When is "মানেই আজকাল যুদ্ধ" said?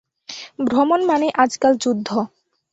1.05-2.09